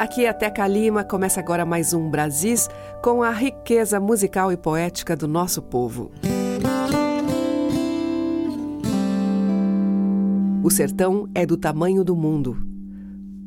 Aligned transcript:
Aqui 0.00 0.24
é 0.24 0.32
Teca 0.32 0.66
Lima. 0.66 1.04
Começa 1.04 1.40
agora 1.40 1.66
mais 1.66 1.92
um 1.92 2.08
Brasis 2.08 2.70
com 3.02 3.22
a 3.22 3.30
riqueza 3.30 4.00
musical 4.00 4.50
e 4.50 4.56
poética 4.56 5.14
do 5.14 5.28
nosso 5.28 5.60
povo. 5.60 6.10
O 10.64 10.70
sertão 10.70 11.28
é 11.34 11.44
do 11.44 11.54
tamanho 11.54 12.02
do 12.02 12.16
mundo. 12.16 12.56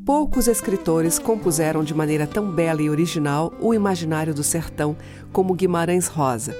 Poucos 0.05 0.48
escritores 0.48 1.17
compuseram 1.17 1.84
de 1.84 1.95
maneira 1.95 2.27
tão 2.27 2.52
bela 2.52 2.84
e 2.84 2.90
original 2.90 3.51
o 3.59 3.73
imaginário 3.73 4.34
do 4.34 4.43
sertão 4.43 4.95
como 5.31 5.55
Guimarães 5.55 6.05
Rosa. 6.05 6.55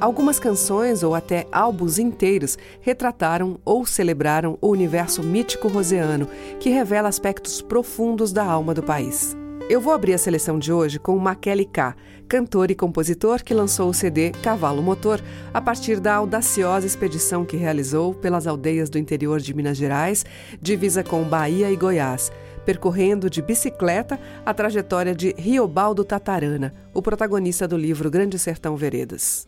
Algumas 0.00 0.38
canções 0.38 1.02
ou 1.02 1.14
até 1.14 1.46
álbuns 1.52 1.98
inteiros 1.98 2.58
retrataram 2.80 3.58
ou 3.64 3.86
celebraram 3.86 4.58
o 4.60 4.68
universo 4.68 5.22
mítico 5.22 5.68
roseano, 5.68 6.28
que 6.58 6.68
revela 6.68 7.08
aspectos 7.08 7.62
profundos 7.62 8.32
da 8.32 8.44
alma 8.44 8.74
do 8.74 8.82
país. 8.82 9.36
Eu 9.70 9.80
vou 9.80 9.94
abrir 9.94 10.12
a 10.12 10.18
seleção 10.18 10.58
de 10.58 10.70
hoje 10.70 10.98
com 10.98 11.16
Maquele 11.16 11.64
K, 11.64 11.96
cantor 12.28 12.70
e 12.70 12.74
compositor 12.74 13.42
que 13.42 13.54
lançou 13.54 13.88
o 13.88 13.94
CD 13.94 14.30
Cavalo 14.42 14.82
Motor 14.82 15.22
a 15.54 15.60
partir 15.60 16.00
da 16.00 16.16
audaciosa 16.16 16.86
expedição 16.86 17.46
que 17.46 17.56
realizou 17.56 18.12
pelas 18.12 18.46
aldeias 18.46 18.90
do 18.90 18.98
interior 18.98 19.40
de 19.40 19.54
Minas 19.54 19.78
Gerais, 19.78 20.26
divisa 20.60 21.02
com 21.02 21.22
Bahia 21.22 21.70
e 21.70 21.76
Goiás, 21.76 22.30
percorrendo 22.64 23.28
de 23.28 23.42
bicicleta 23.42 24.18
a 24.44 24.54
trajetória 24.54 25.14
de 25.14 25.34
Riobaldo 25.36 26.04
Tatarana, 26.04 26.74
o 26.92 27.02
protagonista 27.02 27.68
do 27.68 27.76
livro 27.76 28.10
Grande 28.10 28.38
Sertão 28.38 28.76
Veredas. 28.76 29.46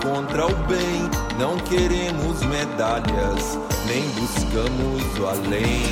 Contra 0.00 0.46
o 0.46 0.54
bem. 0.66 1.10
Não 1.38 1.56
queremos 1.58 2.42
medalhas, 2.42 3.58
nem 3.86 4.02
buscamos 4.10 5.18
o 5.18 5.26
além. 5.26 5.82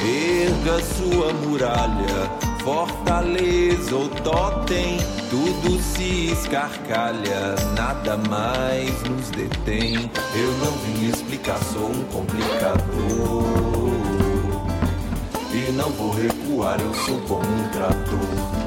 Erga 0.00 0.82
sua 0.82 1.32
muralha, 1.32 2.30
fortaleza 2.62 3.94
ou 3.94 4.08
totem, 4.08 4.98
tudo 5.30 5.80
se 5.80 6.32
escarcalha, 6.32 7.54
nada 7.76 8.16
mais 8.28 9.02
nos 9.02 9.30
detém. 9.30 10.10
Eu 10.34 10.52
não 10.64 10.72
vim 10.78 11.08
explicar, 11.08 11.58
sou 11.72 11.90
um 11.90 12.04
complicador. 12.04 13.44
E 15.52 15.72
não 15.72 15.90
vou 15.90 16.12
recuar, 16.12 16.80
eu 16.80 16.94
sou 16.94 17.18
como 17.20 17.46
um 17.46 17.68
trator. 17.70 18.65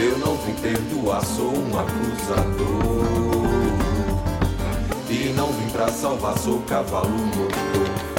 Eu 0.00 0.16
não 0.18 0.36
vim 0.36 0.54
perdoar, 0.54 1.24
sou 1.24 1.52
um 1.52 1.76
acusador. 1.76 3.48
E 5.10 5.32
não 5.34 5.48
vim 5.48 5.68
pra 5.70 5.88
salvar, 5.88 6.38
sou 6.38 6.60
cavalo 6.62 7.10
motor. 7.10 8.17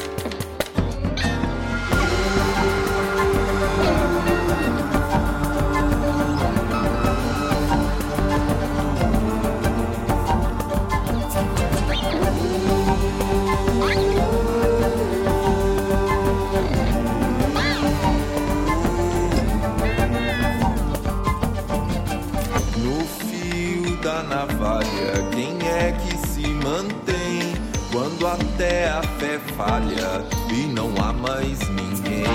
Até 28.59 28.89
a 28.89 29.01
fé 29.01 29.39
falha 29.55 30.21
e 30.53 30.63
não 30.67 30.89
há 31.01 31.13
mais 31.13 31.59
ninguém. 31.69 32.25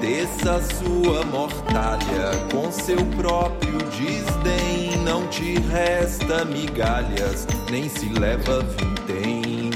Desça 0.00 0.62
sua 0.62 1.22
mortalha 1.26 2.30
com 2.50 2.72
seu 2.72 2.96
próprio 3.16 3.76
desdém. 3.90 4.96
Não 5.04 5.28
te 5.28 5.58
resta 5.70 6.46
migalhas, 6.46 7.46
nem 7.70 7.90
se 7.90 8.08
leva 8.08 8.62
vintém. 8.62 9.70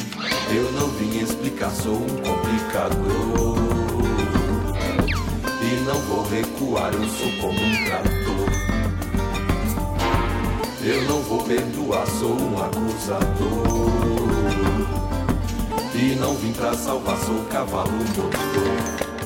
Eu 0.50 0.72
não 0.72 0.88
vim 0.88 1.18
explicar, 1.18 1.70
sou 1.70 1.96
um 1.96 2.16
complicador. 2.16 3.58
E 5.60 5.84
não 5.84 6.00
vou 6.00 6.26
recuar, 6.30 6.94
eu 6.94 7.08
sou 7.10 7.30
como 7.42 7.60
um 7.60 7.84
trator. 7.84 8.48
Eu 10.82 11.02
não 11.02 11.20
vou 11.20 11.44
perdoar, 11.44 12.06
sou 12.06 12.32
um 12.32 12.56
acusador. 12.56 13.98
E 16.00 16.14
não 16.14 16.32
vim 16.36 16.52
pra 16.52 16.72
salvar, 16.74 17.18
sou 17.18 17.44
cavalo 17.46 17.90
motor. 17.90 19.17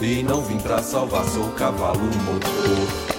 E 0.00 0.22
não 0.22 0.42
vim 0.42 0.58
pra 0.58 0.80
salvar, 0.80 1.24
sou 1.24 1.50
cavalo 1.52 1.98
motor. 1.98 3.09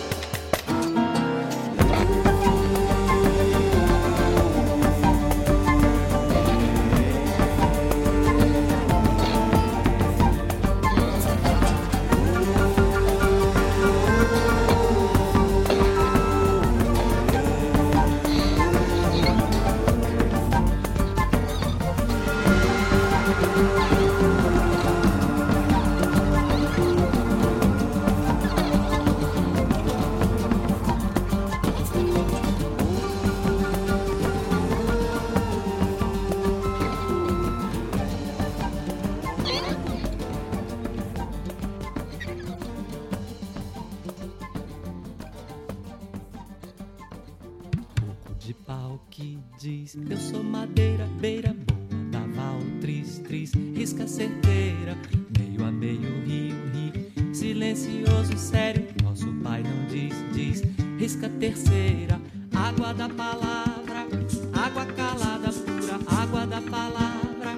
certeira. 54.07 54.97
Meio 55.37 55.65
a 55.65 55.71
meio, 55.71 56.23
rio, 56.25 56.55
ri, 56.73 57.33
silencioso, 57.33 58.37
sério. 58.37 58.87
Nosso 59.03 59.31
pai 59.43 59.63
não 59.63 59.87
diz, 59.87 60.13
diz, 60.33 60.63
risca 60.97 61.29
terceira. 61.29 62.19
Água 62.53 62.93
da 62.93 63.09
palavra, 63.09 64.07
água 64.53 64.85
calada 64.85 65.51
pura, 65.51 65.99
água 66.21 66.45
da 66.45 66.61
palavra, 66.61 67.55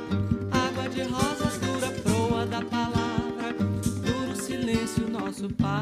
água 0.51 0.89
de 0.89 1.01
rosas 1.03 1.57
dura, 1.59 1.89
proa 2.01 2.45
da 2.45 2.61
palavra, 2.61 3.53
duro 3.53 4.35
silêncio, 4.35 5.09
nosso 5.09 5.49
pai. 5.55 5.81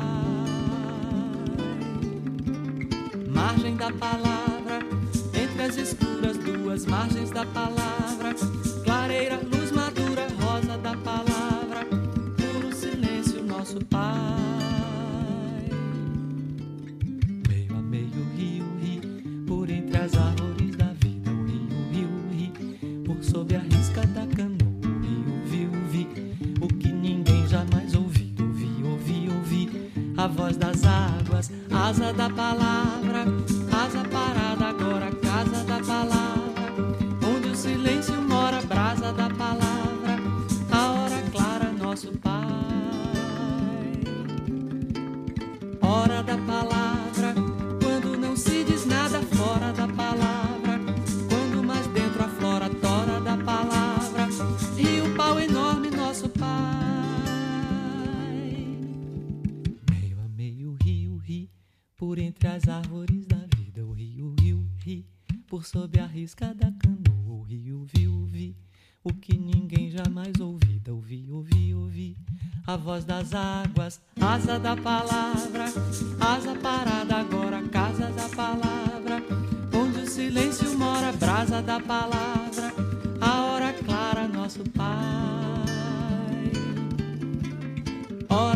Margem 3.30 3.76
da 3.76 3.92
palavra, 3.92 4.80
entre 5.34 5.62
as 5.62 5.78
escuras 5.78 6.38
duas 6.38 6.86
margens 6.86 7.30
da 7.32 7.46
palavra 7.46 7.71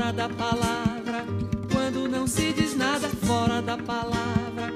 fora 0.05 0.13
da 0.13 0.29
palavra. 0.29 1.25
Quando 1.71 2.07
não 2.07 2.27
se 2.27 2.53
diz 2.53 2.75
nada 2.75 3.07
fora 3.09 3.61
da 3.61 3.77
palavra. 3.77 4.73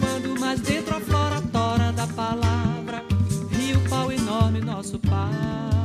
Quando 0.00 0.40
mais 0.40 0.60
dentro 0.60 0.96
aflora 0.96 1.36
a 1.36 1.42
tora 1.42 1.92
da 1.92 2.06
palavra. 2.08 3.04
Rio 3.50 3.80
pau 3.88 4.10
enorme, 4.10 4.60
nosso 4.60 4.98
pai. 4.98 5.81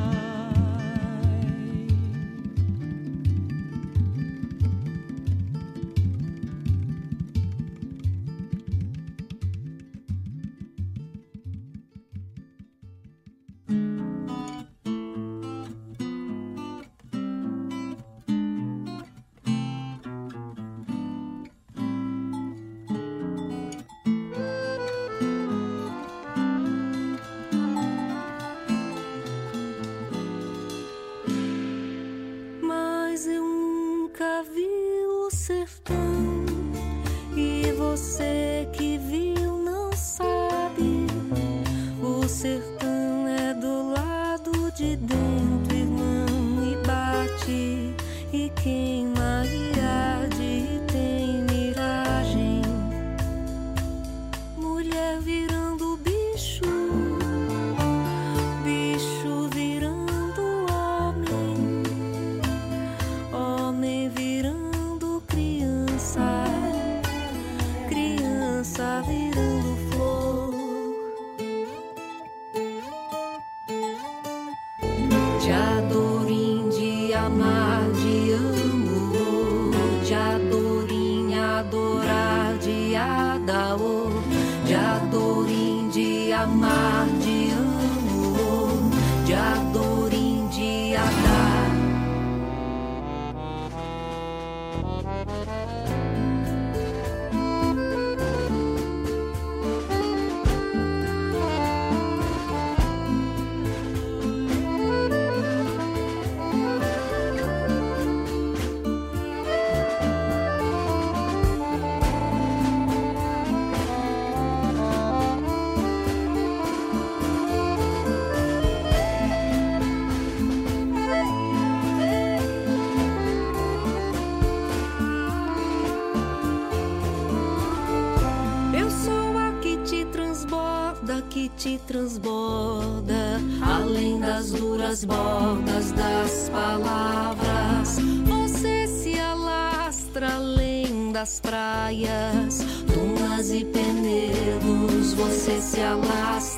As 134.90 135.04
bordas 135.04 135.92
das 135.92 136.50
palavras. 136.50 137.98
Você 138.26 138.88
se 138.88 139.20
alastra 139.20 140.36
além 140.36 141.12
das 141.12 141.42
praias, 141.42 142.60
dunas 142.88 143.52
e 143.52 143.66
penedos. 143.66 145.14
Você 145.14 145.60
se 145.60 145.82
alastra 145.82 146.57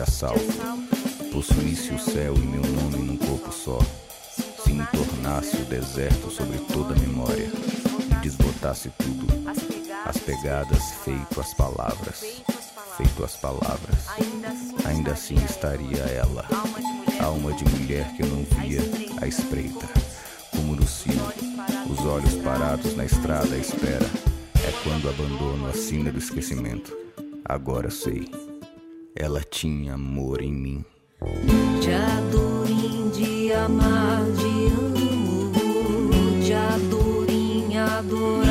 assalto, 0.00 0.40
possuísse 1.32 1.94
o 1.94 1.98
céu 1.98 2.34
e 2.34 2.40
meu 2.40 2.62
nome 2.62 2.98
num 2.98 3.16
corpo 3.16 3.52
só, 3.52 3.78
se 4.62 4.72
me 4.72 4.84
tornasse 4.86 5.56
o 5.56 5.64
deserto 5.64 6.30
sobre 6.30 6.58
toda 6.72 6.94
a 6.94 6.98
memória. 6.98 7.48
E 8.10 8.14
desbotasse 8.22 8.90
tudo, 8.98 9.26
as 10.04 10.18
pegadas 10.18 10.92
feito 11.04 11.40
as 11.40 11.54
palavras, 11.54 12.20
feito 12.96 13.24
as 13.24 13.36
palavras, 13.36 14.06
ainda 14.84 15.12
assim 15.12 15.36
estaria 15.36 16.02
ela, 16.02 16.44
alma 17.22 17.52
de 17.52 17.64
mulher 17.64 18.12
que 18.14 18.22
eu 18.22 18.26
não 18.26 18.44
via 18.44 18.80
à 19.22 19.26
espreita, 19.26 19.88
como 20.50 20.76
no 20.76 20.86
cio, 20.86 21.14
os 21.88 22.00
olhos 22.04 22.34
parados 22.36 22.96
na 22.96 23.04
estrada 23.04 23.54
à 23.54 23.58
espera, 23.58 24.06
é 24.56 24.72
quando 24.82 25.08
abandono 25.08 25.68
a 25.68 25.72
sina 25.72 26.10
do 26.10 26.18
esquecimento. 26.18 26.96
Agora 27.44 27.90
sei, 27.90 28.30
ela 29.14 29.40
tinha 29.42 29.94
amor 29.94 30.40
em 30.42 30.52
mim. 30.52 30.84
De 31.80 31.92
adorim, 31.92 33.10
de 33.10 33.52
amar, 33.52 34.24
de 34.32 34.66
amo, 34.72 35.52
de 36.42 36.52
adorim, 36.52 37.76
adorar, 37.76 38.49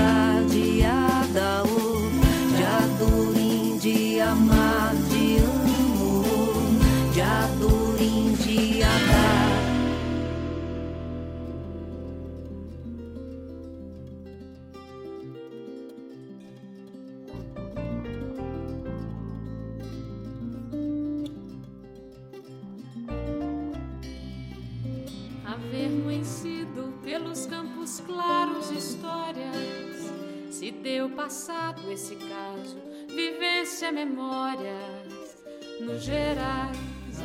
passado 31.20 31.92
esse 31.92 32.16
caso, 32.16 32.78
vivência, 33.10 33.92
memórias, 33.92 35.44
nos 35.82 36.02
gerais, 36.02 36.78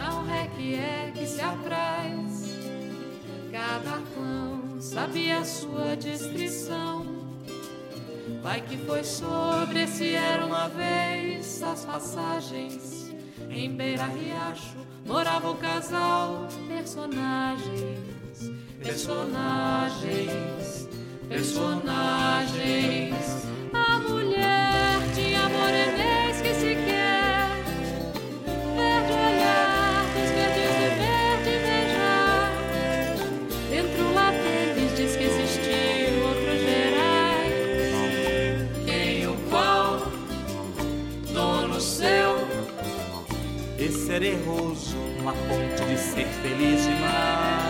ao 0.05 0.25
requier 0.25 1.13
que 1.13 1.25
se 1.25 1.41
apraz. 1.41 2.59
Cada 3.53 4.03
clã 4.13 4.81
sabia 4.81 5.45
sua 5.45 5.95
descrição. 5.95 7.07
Vai 8.43 8.63
que 8.63 8.77
foi 8.79 9.05
sobre 9.05 9.85
esse 9.85 10.13
era 10.13 10.45
uma 10.45 10.69
vez 10.69 11.63
as 11.63 11.85
passagens. 11.85 13.15
Em 13.49 13.77
beira 13.77 14.07
riacho 14.07 14.77
morava 15.07 15.53
o 15.53 15.57
casal, 15.57 16.49
personagens, 16.67 18.01
personagens, 18.83 20.89
personagens. 21.29 23.54
A 25.65 25.67
mulher 25.67 25.95
tinha 25.95 26.05
morenês 26.05 26.41
que 26.43 26.55
se 26.55 26.75
quer, 26.75 27.49
verde 28.77 29.13
olhar 29.13 30.05
dos 30.13 30.31
verdes 30.31 30.73
do 30.77 30.89
verde 31.01 31.53
beijar. 31.65 32.53
Dentro 33.71 34.05
lá 34.15 34.29
deles 34.31 34.93
diz 34.95 35.17
que 35.17 35.25
existiu 35.25 36.13
outros 36.27 36.61
gerais. 36.61 37.95
Quem 38.85 39.27
o 39.27 39.37
qual, 39.49 40.13
dono 41.33 41.81
seu, 41.81 42.47
Esse 43.79 44.13
era 44.13 44.27
erroso, 44.27 44.97
uma 45.21 45.33
ponte 45.33 45.85
de 45.85 45.99
ser 45.99 46.27
feliz 46.43 46.83
demais. 46.83 47.64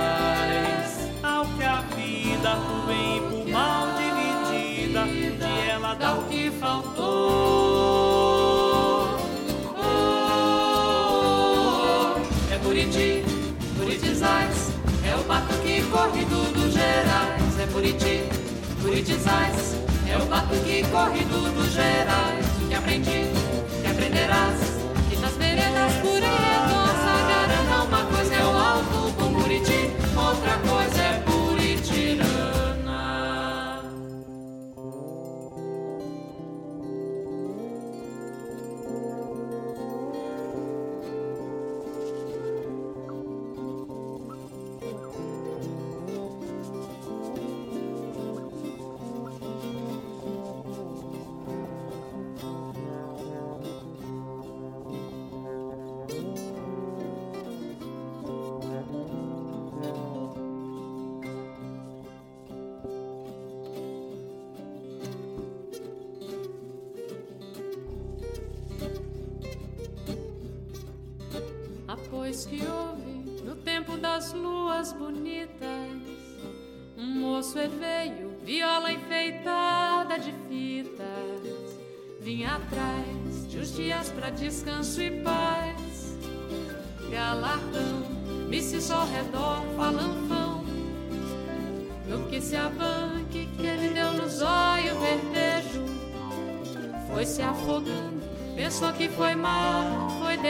Corrido 16.04 16.52
dos 16.52 16.72
gerais. 16.72 17.58
É 17.58 17.66
Buriti, 17.66 18.28
Buritizais, 18.82 19.76
é 20.06 20.16
o 20.18 20.26
batuque 20.26 20.84
corrido 20.90 21.54
dos 21.54 21.72
gerais. 21.72 22.44
Que 22.68 22.74
aprendi, 22.74 23.30
que 23.80 23.86
aprenderás, 23.86 24.60
que 25.08 25.16
nas 25.16 25.36
veredas 25.36 25.92
por 26.02 26.20
nossa 26.20 27.14
garana, 27.28 27.84
uma 27.84 28.04
coisa 28.04 28.34
é 28.34 28.44
o 28.44 28.56
alto 28.56 29.12
com 29.16 29.32
Buriti, 29.32 29.90
outra 30.16 30.58
coisa 30.68 31.02
é 31.02 31.03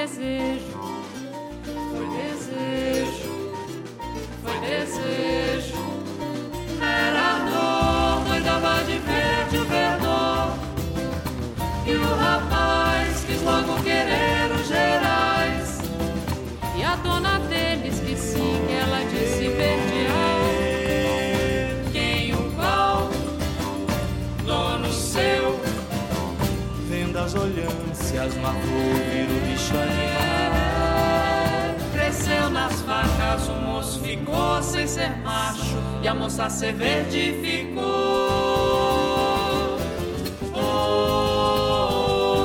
mal, 0.04 0.08
foi 0.08 0.43
olhâncias, 28.14 28.34
no 28.36 28.46
avô 28.46 28.58
vira 29.10 29.32
o 29.32 29.40
bicho 29.40 29.74
animal. 29.76 30.54
cresceu 31.92 32.50
nas 32.50 32.80
facas, 32.82 33.48
o 33.48 33.54
moço 33.54 34.00
ficou 34.00 34.62
sem 34.62 34.86
ser 34.86 35.16
macho 35.18 35.76
e 36.02 36.08
a 36.08 36.14
moça 36.14 36.48
ser 36.48 36.72
verde 36.74 37.34
ficou. 37.42 37.82
Oh, 40.54 40.58
oh, 40.58 40.60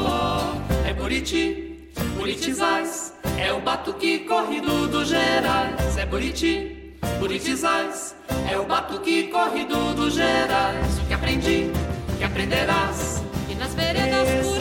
oh. 0.08 0.88
É 0.88 0.94
Buriti, 0.94 1.88
Buritizais, 2.18 3.14
é 3.38 3.54
o 3.54 3.62
batuque 3.62 4.20
corrido 4.20 4.88
dos 4.88 5.08
gerais. 5.08 5.98
É 5.98 6.06
Buriti, 6.06 6.96
Buritizais, 7.20 8.16
é 8.50 8.58
o 8.58 8.66
batuque 8.66 9.28
corrido 9.28 9.94
dos 9.94 10.14
gerais. 10.16 11.00
O 11.00 11.06
que 11.06 11.14
aprendi, 11.14 11.72
que 12.18 12.24
aprenderás. 12.24 13.24
E 13.50 13.56
nas 13.56 13.74
veredas 13.74 14.48
por 14.48 14.59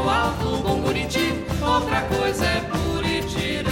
Alvo, 0.00 0.08
alto, 0.08 0.76
Buriti, 0.80 1.44
outra 1.60 2.00
coisa 2.02 2.46
é 2.46 2.60
Buritirana. 2.72 3.70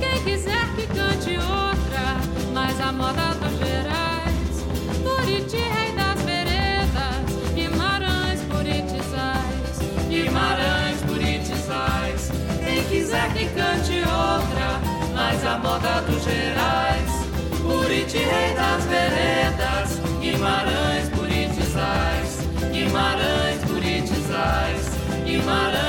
Quem 0.00 0.24
quiser 0.24 0.66
que 0.74 0.86
cante 0.86 1.36
outra, 1.36 2.16
mas 2.54 2.80
a 2.80 2.92
moda 2.92 3.34
dos 3.34 3.58
Gerais, 3.58 4.64
Buriti, 5.02 5.58
rei 5.58 5.92
das 5.92 6.22
veredas, 6.22 7.52
Guimarães, 7.54 8.40
Buritizais, 8.48 9.78
Guimarães, 10.08 11.02
Buritizais. 11.02 12.30
Quem 12.64 12.82
quiser 12.84 13.30
que 13.34 13.44
cante 13.50 13.98
outra, 14.00 14.80
mas 15.12 15.44
a 15.44 15.58
moda 15.58 16.00
dos 16.02 16.24
Gerais. 16.24 17.26
Buriti, 17.66 18.18
rei 18.18 18.54
das 18.54 18.84
veredas, 18.84 19.95
Guimarães, 20.30 21.08
Buritizais, 21.10 22.40
Guimarães, 22.72 23.64
Buritizais, 23.64 24.90
Guimarães, 25.24 25.86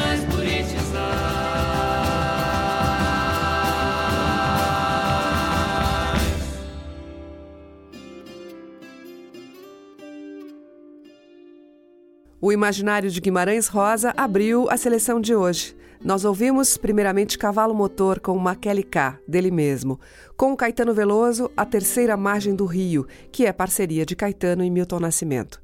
O 12.40 12.52
Imaginário 12.52 13.10
de 13.10 13.20
Guimarães 13.20 13.68
Rosa 13.68 14.14
abriu 14.16 14.70
a 14.70 14.78
seleção 14.78 15.20
de 15.20 15.36
hoje. 15.36 15.76
Nós 16.08 16.24
ouvimos 16.24 16.78
primeiramente 16.78 17.38
Cavalo 17.38 17.76
Motor 17.76 18.22
com 18.22 18.38
Maquele 18.38 18.82
K, 18.82 19.20
dele 19.28 19.52
mesmo, 19.52 20.00
com 20.38 20.56
Caetano 20.56 20.94
Veloso, 20.94 21.52
A 21.58 21.66
Terceira 21.66 22.16
Margem 22.16 22.56
do 22.56 22.66
Rio, 22.66 23.06
que 23.30 23.46
é 23.46 23.52
parceria 23.52 24.06
de 24.06 24.16
Caetano 24.16 24.64
e 24.64 24.70
Milton 24.70 25.02
Nascimento. 25.02 25.62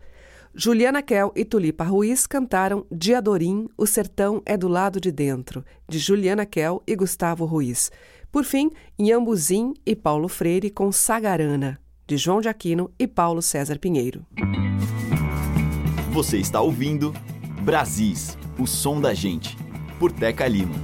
Juliana 0.53 1.01
Kell 1.01 1.31
e 1.33 1.45
Tulipa 1.45 1.85
Ruiz 1.85 2.27
cantaram 2.27 2.85
Diadorim, 2.91 3.69
O 3.77 3.88
Sertão 3.88 4.41
é 4.45 4.57
do 4.57 4.67
Lado 4.67 5.00
de 5.00 5.13
Dentro, 5.13 5.63
de 5.88 5.97
Juliana 5.97 6.45
Kell 6.45 6.83
e 6.85 6.93
Gustavo 6.93 7.45
Ruiz. 7.45 7.89
Por 8.29 8.43
fim, 8.43 8.69
Inhambuzim 9.00 9.73
e 9.85 9.95
Paulo 9.95 10.27
Freire 10.27 10.69
com 10.69 10.91
Sagarana, 10.91 11.79
de 12.05 12.17
João 12.17 12.41
de 12.41 12.50
Aquino 12.50 12.91
e 13.00 13.07
Paulo 13.07 13.41
César 13.41 13.79
Pinheiro. 13.79 14.25
Você 16.12 16.38
está 16.38 16.59
ouvindo 16.59 17.13
Brasis, 17.62 18.38
o 18.59 18.67
som 18.67 19.00
da 19.00 19.13
gente, 19.13 19.57
por 20.03 20.12
Teca 20.12 20.45
Lima. 20.50 20.75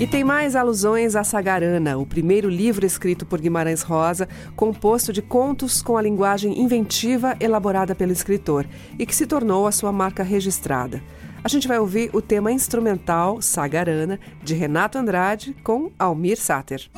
E 0.00 0.06
tem 0.06 0.24
mais 0.24 0.56
alusões 0.56 1.14
a 1.14 1.22
Sagarana, 1.22 1.98
o 1.98 2.06
primeiro 2.06 2.48
livro 2.48 2.86
escrito 2.86 3.26
por 3.26 3.38
Guimarães 3.38 3.82
Rosa, 3.82 4.26
composto 4.56 5.12
de 5.12 5.20
contos 5.20 5.82
com 5.82 5.98
a 5.98 6.02
linguagem 6.02 6.62
inventiva 6.62 7.36
elaborada 7.38 7.94
pelo 7.94 8.10
escritor 8.10 8.66
e 8.98 9.04
que 9.04 9.14
se 9.14 9.26
tornou 9.26 9.66
a 9.66 9.72
sua 9.72 9.92
marca 9.92 10.22
registrada. 10.22 11.02
A 11.44 11.48
gente 11.48 11.68
vai 11.68 11.78
ouvir 11.78 12.08
o 12.14 12.22
tema 12.22 12.50
instrumental 12.50 13.42
Sagarana, 13.42 14.18
de 14.42 14.54
Renato 14.54 14.96
Andrade, 14.96 15.54
com 15.62 15.92
Almir 15.98 16.38
Sater. 16.38 16.88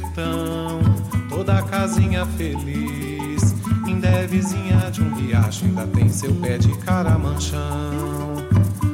Sertão, 0.00 0.80
toda 1.28 1.62
casinha 1.62 2.24
feliz. 2.26 3.54
Ainda 3.84 4.08
é 4.08 4.26
vizinha 4.26 4.90
de 4.90 5.02
um 5.02 5.14
riacho, 5.14 5.64
ainda 5.64 5.86
tem 5.86 6.08
seu 6.08 6.34
pé 6.34 6.58
de 6.58 6.72
caramanchão. 6.78 7.60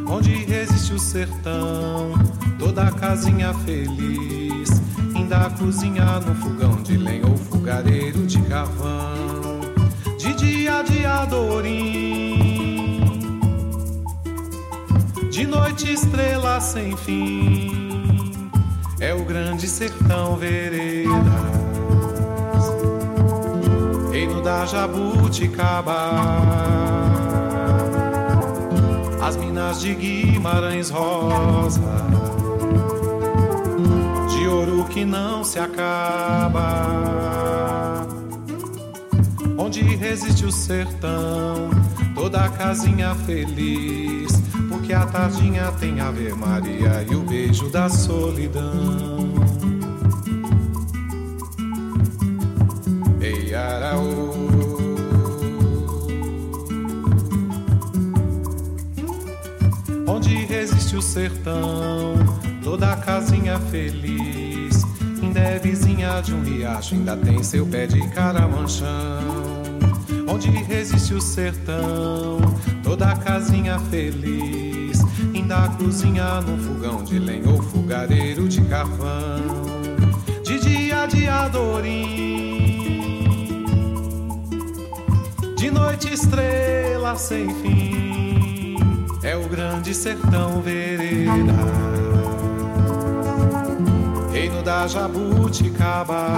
Onde 0.09 0.35
resiste 0.35 0.93
o 0.93 0.99
sertão, 0.99 2.13
toda 2.59 2.91
casinha 2.91 3.55
feliz. 3.55 4.71
Ainda 5.15 5.51
cozinha 5.51 6.21
no 6.21 6.35
fogão 6.37 6.56
jabuticaba, 25.37 26.13
as 29.23 29.37
minas 29.37 29.81
de 29.81 29.95
Guimarães 29.95 30.89
Rosa, 30.89 31.83
de 34.31 34.47
ouro 34.47 34.85
que 34.87 35.05
não 35.05 35.45
se 35.45 35.59
acaba, 35.59 36.87
onde 39.59 39.83
resiste 39.83 40.47
o 40.47 40.53
sertão, 40.53 41.71
toda 42.15 42.43
a 42.45 42.49
casinha 42.49 43.15
feliz 43.15 44.47
que 44.87 44.93
a 44.93 45.05
tardinha 45.05 45.73
tem 45.73 45.99
Ave 45.99 46.33
Maria 46.33 47.05
e 47.11 47.15
o 47.17 47.23
beijo 47.23 47.69
da 47.69 47.89
solidão. 47.89 49.16
O 60.97 61.03
sertão, 61.03 62.15
toda 62.63 62.97
casinha 62.97 63.59
feliz. 63.71 64.85
Ainda 65.23 65.41
é 65.41 65.59
vizinha 65.59 66.21
de 66.21 66.35
um 66.35 66.43
riacho, 66.43 66.95
ainda 66.95 67.17
tem 67.17 67.43
seu 67.43 67.67
pé 67.67 67.87
de 67.87 68.01
caramanchão. 68.09 68.87
Onde 70.29 70.51
resiste 70.51 71.15
o 71.15 71.21
sertão, 71.21 72.39
toda 72.83 73.15
casinha 73.17 73.79
feliz 73.79 74.67
ainda 75.47 75.69
cozinha 75.79 76.41
num 76.41 76.59
fogão 76.59 77.05
de 77.05 77.19
lenha 77.19 77.49
ou 77.49 77.63
fogareiro 77.63 78.49
de 78.49 78.61
carvão. 78.63 79.41
De 80.43 80.59
dia 80.59 81.07
de 81.07 81.29
adorim, 81.29 82.57
de 85.57 85.67
De 85.67 85.71
noite 85.71 86.13
estrela 86.13 87.17
sem 87.17 87.49
fim, 87.57 88.06
o 89.37 89.49
grande 89.49 89.95
sertão 89.95 90.61
vereda. 90.61 91.53
Reino 94.33 94.63
da 94.63 94.87
jabuticaba, 94.87 96.29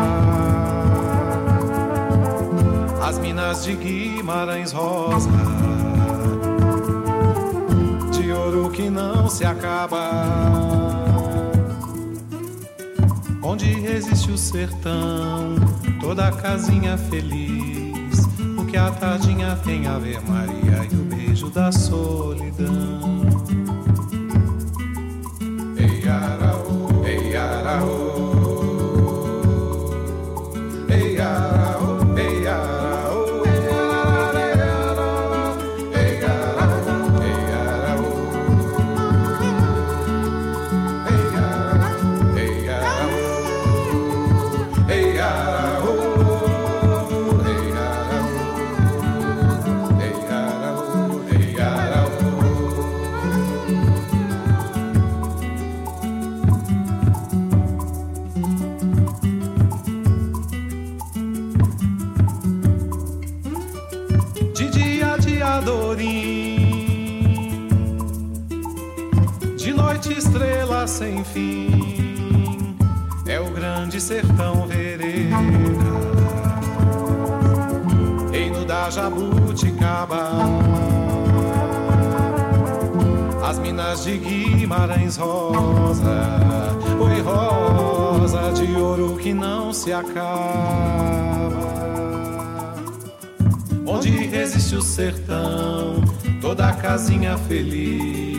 as 3.06 3.18
minas 3.18 3.64
de 3.64 3.74
Guimarães 3.74 4.72
Rosa, 4.72 5.30
de 8.12 8.32
ouro 8.32 8.70
que 8.70 8.88
não 8.88 9.28
se 9.28 9.44
acaba. 9.44 10.10
Onde 13.42 13.66
resiste 13.66 14.30
o 14.30 14.38
sertão, 14.38 15.56
toda 16.00 16.30
casinha 16.32 16.98
feliz, 16.98 18.26
porque 18.56 18.76
a 18.76 18.90
tardinha 18.90 19.56
tem 19.64 19.86
Ave 19.86 20.18
Maria 20.20 20.86
e 20.90 20.94
o 20.94 21.07
da 21.50 21.72
solidão. 21.72 23.26
Ei, 25.76 26.08
araô, 26.08 27.04
ei, 27.06 27.36
araô. 27.36 28.27
Sem 70.88 71.22
fim 71.22 72.74
é 73.26 73.38
o 73.38 73.50
grande 73.50 74.00
sertão 74.00 74.66
vereda, 74.66 75.36
reino 78.32 78.64
da 78.64 78.88
jabuticaba, 78.88 80.30
as 83.46 83.58
minas 83.58 84.02
de 84.02 84.16
Guimarães 84.16 85.18
rosa, 85.18 86.38
oi 86.98 87.20
rosa 87.20 88.52
de 88.54 88.74
ouro 88.74 89.16
que 89.18 89.34
não 89.34 89.74
se 89.74 89.92
acaba. 89.92 91.68
Onde 93.86 94.10
resiste 94.10 94.74
o 94.74 94.82
sertão, 94.82 96.02
toda 96.40 96.72
casinha 96.72 97.36
feliz 97.36 98.37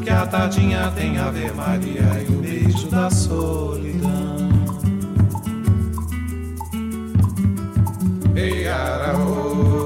porque 0.00 0.10
a 0.10 0.26
tadinha 0.26 0.90
tem 0.96 1.18
Ave 1.18 1.52
Maria 1.52 2.24
e 2.26 2.32
o 2.32 2.40
beijo 2.40 2.88
da 2.88 3.10
solidão. 3.10 4.48
Ei, 8.34 8.66
Araô. 8.66 9.79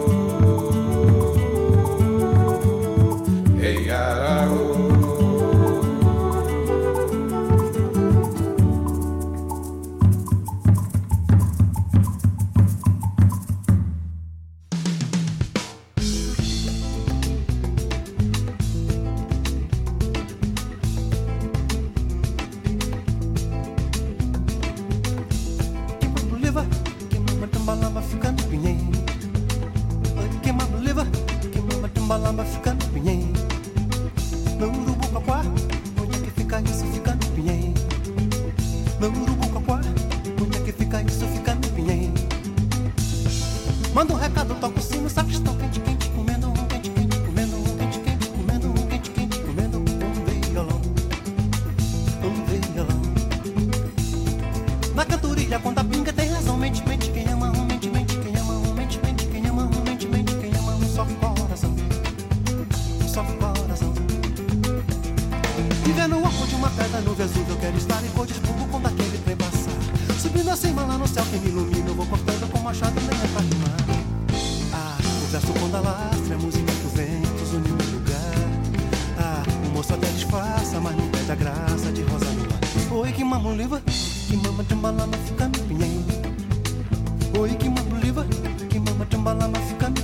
cima 70.75 70.87
lá 70.87 70.99
no 70.99 71.07
céu 71.07 71.25
que 71.27 71.39
me 71.39 71.49
ilumina, 71.51 71.89
eu 71.89 71.95
vou 71.95 72.05
cortando 72.07 72.51
com 72.51 72.59
machado 72.59 73.01
nem 73.01 73.07
é 73.07 73.29
pra 73.29 73.41
rimar. 73.43 73.77
Ah, 74.73 74.99
o 75.23 75.27
verso 75.31 75.53
quando 75.61 75.77
alastra, 75.77 76.35
a 76.35 76.39
música 76.39 76.73
que 76.73 76.87
o 76.87 76.91
vento 76.91 77.57
uniu 77.57 77.77
lugar. 77.93 78.35
Ah, 79.17 79.43
o 79.67 79.71
moço 79.71 79.95
até 79.95 80.09
disfarça, 80.09 80.81
mas 80.81 80.97
não 80.97 81.07
perde 81.09 81.31
a 81.31 81.35
graça 81.37 81.93
de 81.93 82.03
rosa 82.03 82.27
nua. 82.27 83.01
Oi, 83.03 83.13
que 83.13 83.23
mamuliva, 83.23 83.81
que 84.27 84.37
mama 84.37 84.65
de 84.65 84.75
não 84.75 85.19
fica 85.25 85.49
minha. 85.69 86.05
Oi, 87.39 87.51
que 87.55 87.69
mamuliva, 87.69 88.27
que 88.69 88.79
mama 88.81 89.07
de 89.07 89.17
não 89.17 89.63
fica 89.69 89.91
minha. 89.91 90.04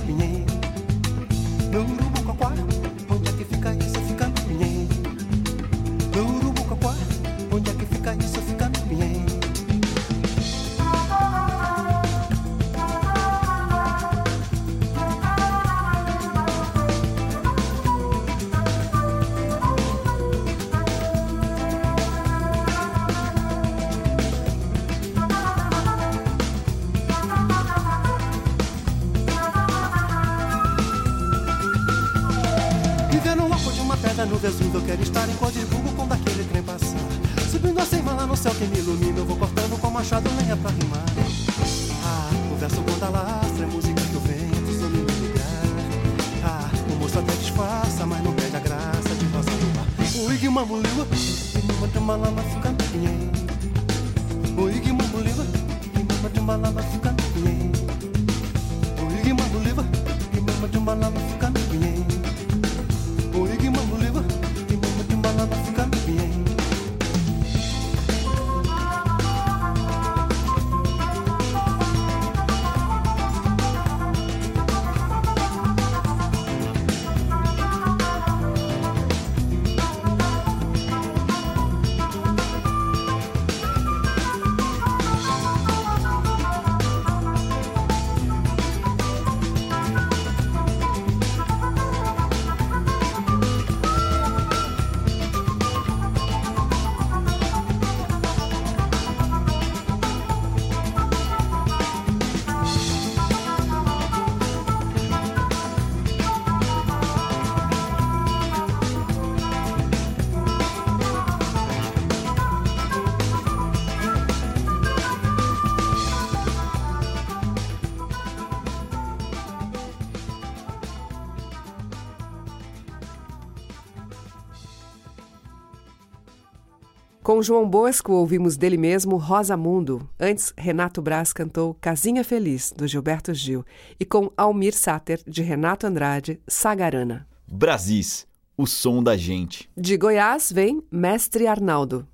Com 127.41 127.45
João 127.45 127.67
Bosco 127.67 128.13
ouvimos 128.13 128.55
dele 128.55 128.77
mesmo 128.77 129.17
Rosa 129.17 129.57
Mundo. 129.57 130.07
Antes, 130.19 130.53
Renato 130.55 131.01
Braz 131.01 131.33
cantou 131.33 131.73
Casinha 131.81 132.23
Feliz, 132.23 132.71
do 132.71 132.87
Gilberto 132.87 133.33
Gil. 133.33 133.65
E 133.99 134.05
com 134.05 134.31
Almir 134.37 134.75
Sater, 134.75 135.19
de 135.25 135.41
Renato 135.41 135.87
Andrade, 135.87 136.39
Sagarana. 136.47 137.27
Brasis, 137.51 138.27
o 138.55 138.67
som 138.67 139.01
da 139.01 139.17
gente. 139.17 139.67
De 139.75 139.97
Goiás 139.97 140.51
vem 140.51 140.83
Mestre 140.91 141.47
Arnaldo. 141.47 142.07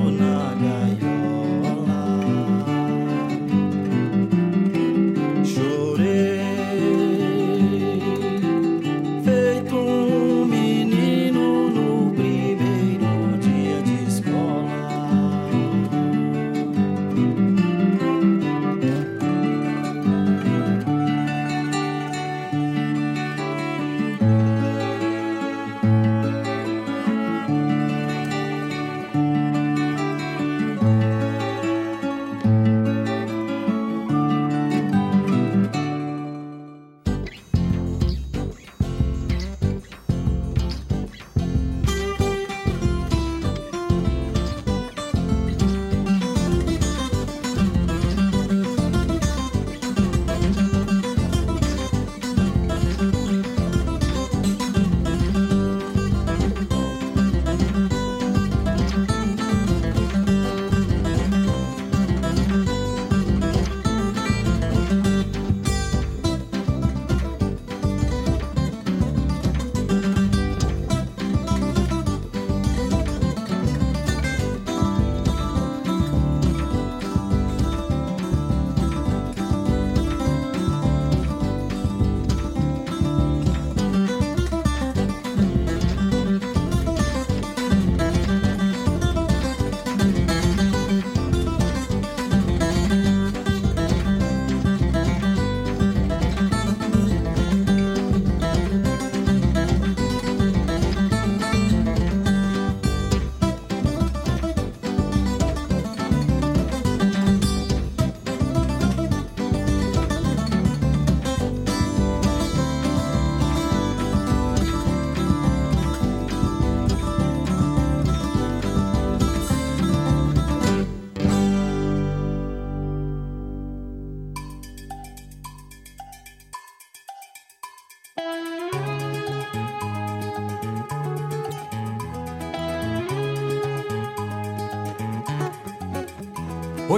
know. 0.00 0.31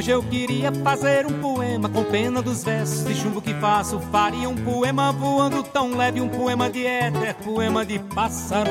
Hoje 0.04 0.12
eu 0.12 0.22
queria 0.22 0.70
fazer 0.70 1.24
um 1.24 1.40
poema 1.40 1.88
com 1.88 2.04
pena 2.04 2.42
dos 2.42 2.62
versos 2.62 3.06
de 3.06 3.14
chumbo 3.14 3.40
que 3.40 3.54
faço. 3.54 3.98
Faria 4.12 4.50
um 4.50 4.54
poema 4.54 5.10
voando 5.10 5.62
tão 5.62 5.96
leve, 5.96 6.20
um 6.20 6.28
poema 6.28 6.68
de 6.68 6.84
éter, 6.84 7.34
poema 7.36 7.86
de 7.86 7.98
pássaro. 7.98 8.70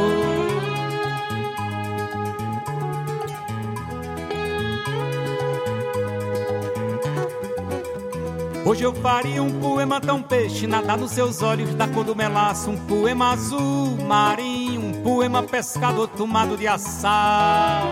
Hoje 8.63 8.83
eu 8.83 8.93
faria 8.93 9.41
um 9.41 9.59
poema 9.59 9.99
tão 9.99 10.21
peixe, 10.21 10.67
nadar 10.67 10.99
nos 10.99 11.09
seus 11.09 11.41
olhos 11.41 11.73
da 11.73 11.87
cor 11.87 12.03
do 12.03 12.15
melaço. 12.15 12.69
Um 12.69 12.77
poema 12.77 13.31
azul 13.31 13.97
marinho, 14.07 14.81
um 14.81 15.01
poema 15.01 15.41
pescador 15.41 16.07
tomado 16.09 16.55
de 16.55 16.67
assal. 16.67 17.91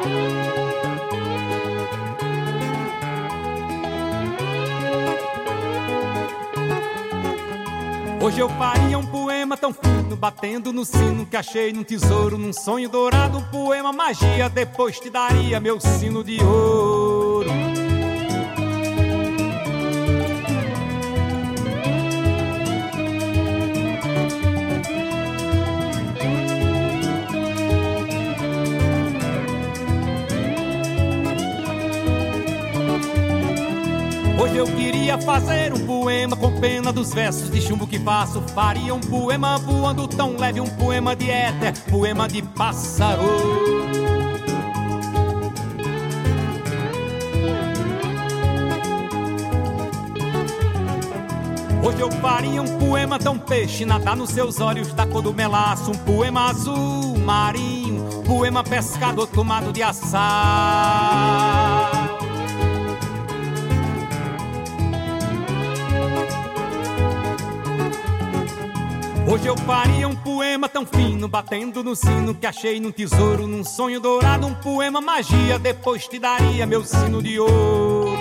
Hoje 8.22 8.40
eu 8.40 8.48
faria 8.50 9.00
um 9.00 9.06
poema 9.06 9.58
tão 9.58 9.74
fino, 9.74 10.16
batendo 10.16 10.72
no 10.72 10.86
sino 10.86 11.26
que 11.26 11.36
achei 11.36 11.74
num 11.74 11.84
tesouro, 11.84 12.38
num 12.38 12.54
sonho 12.54 12.88
dourado, 12.88 13.40
um 13.40 13.42
poema 13.42 13.92
magia. 13.92 14.48
Depois 14.48 15.00
te 15.00 15.10
daria 15.10 15.60
meu 15.60 15.80
sino 15.80 16.24
de 16.24 16.40
ouro. 16.44 17.01
Eu 34.62 34.68
queria 34.76 35.18
fazer 35.18 35.74
um 35.74 35.88
poema 35.88 36.38
com 36.38 36.60
pena 36.60 36.94
dos 36.94 37.12
versos 37.12 37.50
de 37.50 37.60
chumbo 37.60 37.88
que 37.88 37.98
faço. 37.98 38.40
Faria 38.54 38.94
um 38.94 39.00
poema 39.00 39.58
voando 39.58 40.08
tão 40.08 40.38
leve, 40.38 40.62
um 40.62 40.70
poema 40.70 41.16
de 41.16 41.32
éter, 41.32 41.74
poema 41.90 42.28
de 42.28 42.44
pássaro. 42.44 43.24
Hoje 51.84 52.00
eu 52.00 52.12
faria 52.12 52.62
um 52.62 52.78
poema 52.78 53.18
tão 53.18 53.40
peixe, 53.40 53.84
nadar 53.84 54.16
nos 54.16 54.30
seus 54.30 54.62
olhos 54.62 54.94
da 54.94 55.08
cor 55.08 55.24
do 55.24 55.34
melaço. 55.34 55.90
Um 55.90 55.98
poema 55.98 56.52
azul 56.52 57.18
marinho, 57.18 58.22
poema 58.28 58.64
pescador 58.64 59.26
tomado 59.26 59.74
de 59.74 59.82
assar. 59.82 61.61
Hoje 69.32 69.48
eu 69.48 69.56
faria 69.60 70.10
um 70.10 70.16
poema 70.16 70.68
tão 70.68 70.86
fino, 70.86 71.26
batendo 71.26 71.82
no 71.82 71.96
sino 71.96 72.36
que 72.36 72.46
achei 72.46 72.82
num 72.82 72.92
tesouro, 72.92 73.48
num 73.48 73.64
sonho 73.64 73.98
dourado, 73.98 74.46
um 74.46 74.54
poema 74.54 75.00
magia. 75.00 75.58
Depois 75.58 76.06
te 76.06 76.20
daria 76.20 76.66
meu 76.66 76.84
sino 76.84 77.24
de 77.24 77.40
ouro. 77.40 78.12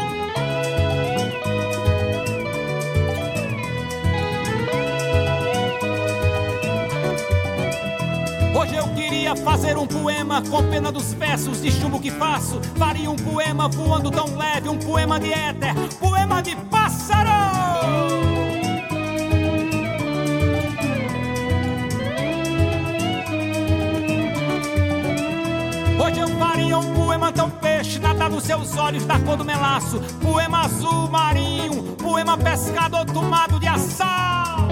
Hoje 8.54 8.76
eu 8.76 8.86
queria 8.94 9.34
fazer 9.34 9.76
um 9.76 9.88
poema 9.88 10.40
com 10.42 10.62
pena 10.70 10.92
dos 10.92 11.12
versos 11.12 11.60
de 11.60 11.72
chumbo 11.72 11.98
que 11.98 12.12
faço. 12.12 12.60
Faria 12.76 13.10
um 13.10 13.16
poema 13.16 13.68
voando 13.68 14.12
tão 14.12 14.38
leve, 14.38 14.68
um 14.68 14.78
poema 14.78 15.18
de 15.18 15.32
éter, 15.32 15.74
poema 15.98 16.40
de 16.40 16.54
pássaro. 16.54 18.39
Faria 26.70 26.88
um 26.88 26.94
poema 26.94 27.32
tão 27.32 27.50
peixe, 27.50 27.98
nada 27.98 28.28
nos 28.28 28.44
seus 28.44 28.76
olhos 28.76 29.04
da 29.04 29.18
cor 29.18 29.36
do 29.36 29.44
melaço. 29.44 30.00
Poema 30.22 30.66
azul 30.66 31.08
marinho, 31.08 31.96
poema 31.96 32.38
pescador 32.38 33.04
tomado 33.06 33.58
de 33.58 33.66
assal. 33.66 34.68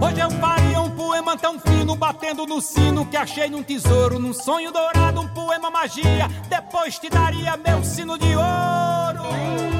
Hoje 0.00 0.20
eu 0.20 0.30
faria 0.30 0.80
um 0.80 0.90
poema 0.90 1.36
tão 1.36 1.60
fino, 1.60 1.94
batendo 1.94 2.46
no 2.46 2.62
sino 2.62 3.04
que 3.04 3.16
achei 3.18 3.50
num 3.50 3.62
tesouro, 3.62 4.18
num 4.18 4.32
sonho 4.32 4.72
dourado, 4.72 5.20
um 5.20 5.28
poema 5.28 5.70
magia. 5.70 6.28
Depois 6.48 6.98
te 6.98 7.10
daria 7.10 7.58
meu 7.58 7.84
sino 7.84 8.16
de 8.16 8.34
ouro. 8.34 9.77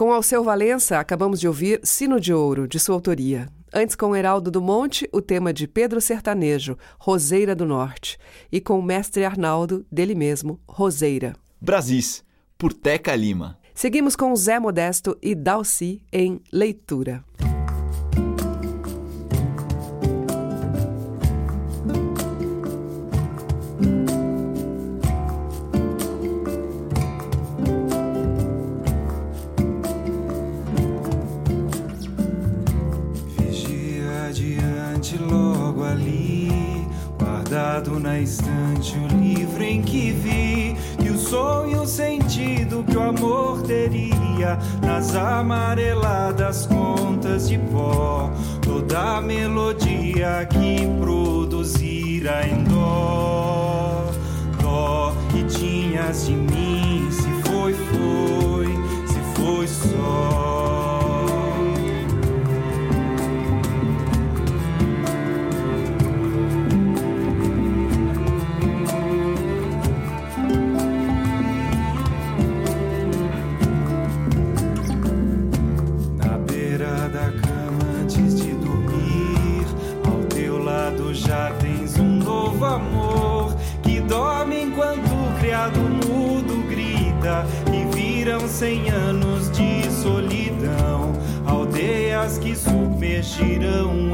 Com 0.00 0.14
Alceu 0.14 0.42
Valença, 0.42 0.98
acabamos 0.98 1.38
de 1.38 1.46
ouvir 1.46 1.78
Sino 1.82 2.18
de 2.18 2.32
Ouro, 2.32 2.66
de 2.66 2.80
sua 2.80 2.94
autoria. 2.94 3.50
Antes, 3.70 3.94
com 3.94 4.16
Heraldo 4.16 4.50
do 4.50 4.58
Monte, 4.58 5.06
o 5.12 5.20
tema 5.20 5.52
de 5.52 5.68
Pedro 5.68 6.00
Sertanejo, 6.00 6.78
Roseira 6.98 7.54
do 7.54 7.66
Norte. 7.66 8.18
E 8.50 8.62
com 8.62 8.78
o 8.78 8.82
mestre 8.82 9.26
Arnaldo, 9.26 9.84
dele 9.92 10.14
mesmo, 10.14 10.58
Roseira. 10.66 11.36
Brasis, 11.60 12.24
por 12.56 12.72
Teca 12.72 13.14
Lima. 13.14 13.58
Seguimos 13.74 14.16
com 14.16 14.34
Zé 14.34 14.58
Modesto 14.58 15.18
e 15.20 15.34
Dalci 15.34 16.02
em 16.10 16.40
Leitura. 16.50 17.22
Nas 44.80 45.14
amareladas 45.14 46.09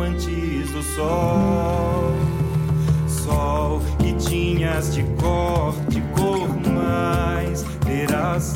antes 0.07 0.71
do 0.71 0.83
sol. 0.83 2.15
Sol 3.09 3.83
que 3.99 4.13
tinhas 4.15 4.95
de 4.95 5.03
cor, 5.21 5.75
de 5.89 6.01
cor, 6.15 6.49
mas 6.73 7.65
terás 7.85 8.55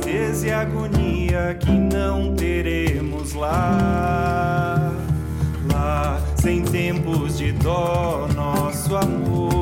paz 0.00 0.44
e 0.44 0.50
agonia 0.50 1.56
que 1.58 1.70
não 1.70 2.34
teremos 2.34 3.34
lá. 3.34 4.92
Lá, 5.72 6.20
sem 6.36 6.62
tempos 6.62 7.38
de 7.38 7.52
dó, 7.52 8.28
nosso 8.34 8.96
amor 8.96 9.59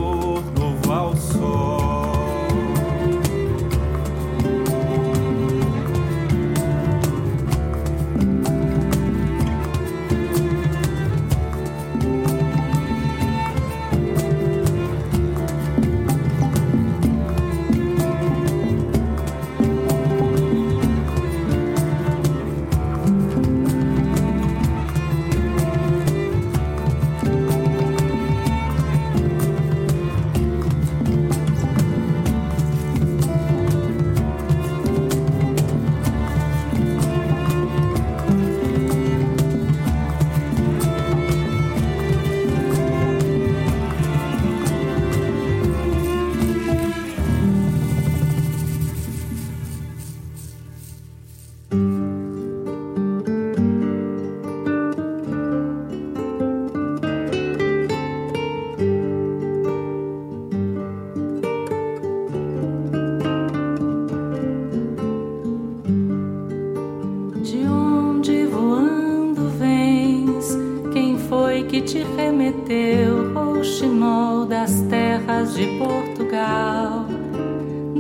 te 72.39 72.45
remeteu, 72.45 73.33
rouxinol 73.35 74.47
das 74.47 74.81
terras 74.83 75.55
de 75.55 75.67
Portugal? 75.79 77.07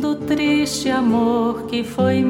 Do 0.00 0.14
triste 0.14 0.88
amor 0.88 1.64
que 1.66 1.82
foi 1.82 2.22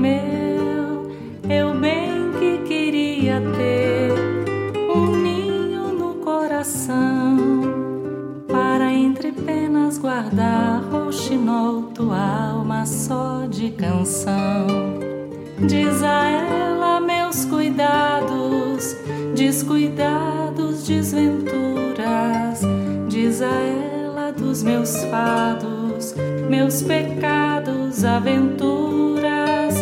descuidados, 20.39 20.87
desventuras. 20.87 22.61
Diz 23.09 23.43
a 23.43 23.61
ela 23.61 24.33
dos 24.33 24.63
meus 24.63 24.97
fados, 25.05 26.15
meus 26.49 26.83
pecados, 26.83 28.05
aventuras. 28.05 29.75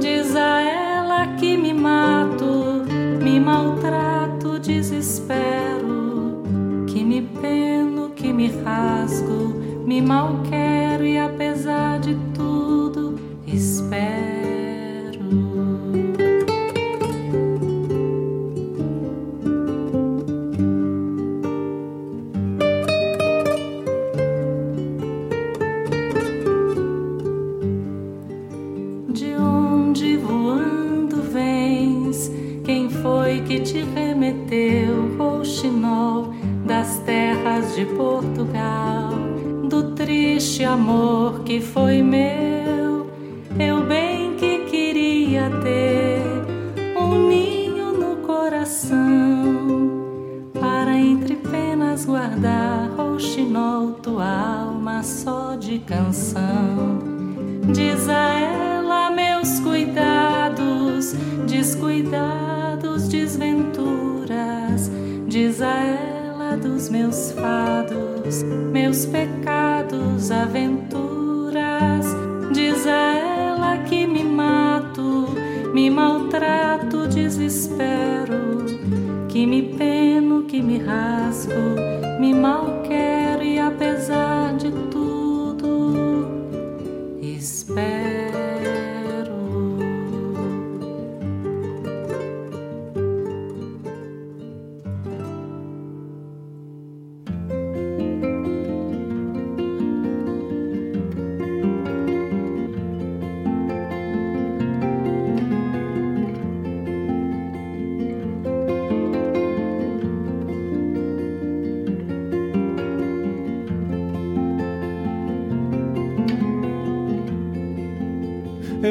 Diz 0.00 0.34
a 0.34 0.62
ela 0.62 1.36
que 1.36 1.56
me 1.56 1.72
mato, 1.72 2.82
me 3.22 3.40
maltrato, 3.40 4.58
desespero. 4.58 6.42
Que 6.86 7.04
me 7.04 7.22
peno, 7.22 8.10
que 8.14 8.32
me 8.32 8.48
rasgo, 8.48 9.54
me 9.86 10.02
mal 10.02 10.42
quero 10.48 11.04
e 11.04 11.18
apesar 11.18 12.00
de 12.00 12.16
tudo, 12.34 13.14
espero. 13.46 14.39
De 37.80 37.86
Portugal? 37.94 39.08
Do 39.68 39.94
triste 39.94 40.62
amor 40.64 41.40
que 41.44 41.60
foi 41.60 42.02
meu, 42.02 43.08
eu 43.58 43.82
bem 43.86 44.34
que 44.36 44.58
queria 44.70 45.48
ter 45.62 46.20
um 47.00 47.28
ninho 47.28 47.92
no 47.92 48.16
coração 48.26 48.98
para 50.60 50.94
entre 50.94 51.36
penas 51.36 52.04
guardar, 52.04 52.90
rouxinol, 52.96 53.92
tua 53.92 54.26
alma 54.26 55.02
só 55.02 55.56
de 55.56 55.78
canção. 55.78 56.98
Diz 57.72 58.08
a 58.08 58.28
ela 58.34 58.49
meus 66.90 67.32
fados, 67.32 68.42
meus 68.72 69.06
pecados, 69.06 70.30
aventuras. 70.30 72.06
Diz 72.52 72.86
a 72.86 73.16
ela 73.16 73.84
que 73.84 74.06
me 74.06 74.24
mato, 74.24 75.28
me 75.72 75.90
maltrato, 75.90 77.06
desespero. 77.06 78.66
Que 79.28 79.46
me 79.46 79.62
peno, 79.62 80.44
que 80.46 80.60
me 80.60 80.78
rasgo, 80.80 81.76
me 82.18 82.34
mal 82.34 82.59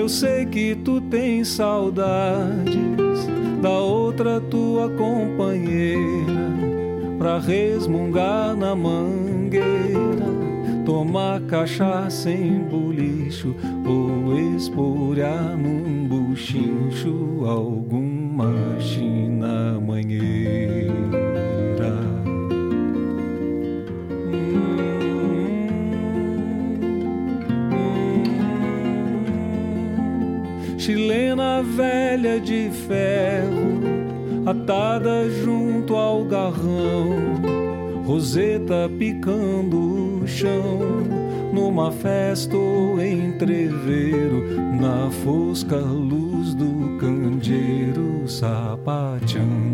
sei 0.09 0.43
que 0.47 0.75
tu 0.75 0.99
tens 0.99 1.49
saudades 1.49 2.75
da 3.61 3.69
outra 3.69 4.41
tua 4.41 4.89
companheira 4.89 6.49
pra 7.19 7.37
resmungar 7.37 8.55
na 8.55 8.75
mangueira, 8.75 10.25
tomar 10.83 11.41
cachaça 11.41 12.31
em 12.31 12.59
bolicho 12.59 13.55
ou 13.85 14.55
espolhar 14.55 15.55
num 15.55 16.07
buchincho 16.07 17.45
alguma 17.45 18.08
atada 34.69 35.27
junto 35.43 35.95
ao 35.95 36.23
garrão, 36.25 38.03
roseta 38.05 38.87
picando 38.99 40.21
o 40.21 40.27
chão, 40.27 40.79
numa 41.51 41.91
festa 41.91 42.55
ou 42.55 43.01
entreveiro, 43.01 44.43
na 44.79 45.09
fosca 45.09 45.75
luz 45.75 46.53
do 46.53 46.99
candeeiro, 46.99 48.27
sapateando 48.27 49.68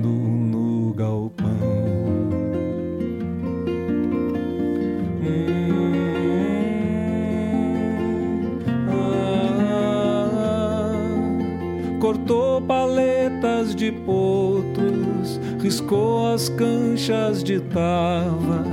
de 17.44 17.60
tava, 17.60 18.64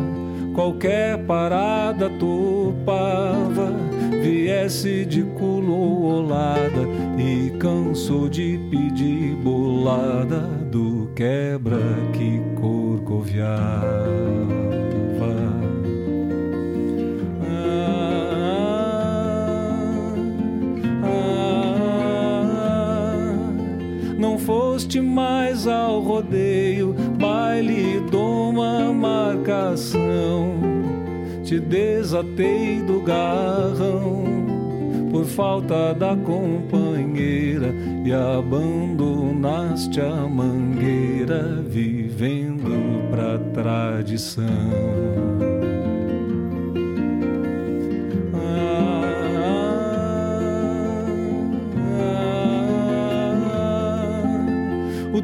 qualquer 0.55 1.19
parada 1.27 2.09
topava, 2.09 3.71
viesse 4.23 5.05
de 5.05 5.22
foste 24.39 25.01
mais 25.01 25.67
ao 25.67 26.01
rodeio, 26.01 26.95
baile 27.19 28.01
uma 28.53 28.93
marcação. 28.93 30.55
Te 31.43 31.59
desatei 31.59 32.81
do 32.83 33.01
garrão 33.01 34.25
por 35.11 35.25
falta 35.25 35.93
da 35.93 36.17
companheira 36.17 37.75
e 38.05 38.13
abandonaste 38.13 40.01
a 40.01 40.29
mangueira 40.29 41.63
vivendo 41.69 43.11
pra 43.11 43.39
tradição. 43.53 44.47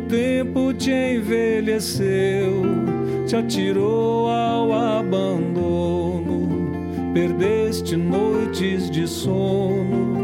Tempo 0.09 0.73
te 0.73 0.91
envelheceu, 0.91 2.63
te 3.27 3.37
atirou 3.37 4.29
ao 4.29 4.73
abandono, 4.73 6.49
perdeste 7.13 7.97
noites 7.97 8.91
de 8.91 9.07
sono, 9.07 10.17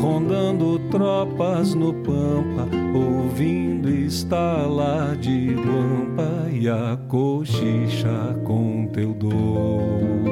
rondando 0.00 0.78
tropas 0.90 1.74
no 1.74 1.92
pampa, 1.92 2.68
ouvindo 2.94 3.90
estalar 3.90 5.14
de 5.16 5.54
guampa 5.54 6.48
e 6.50 6.68
a 6.68 6.98
cochicha 7.08 8.34
com 8.44 8.86
teu 8.86 9.12
dor. 9.12 10.27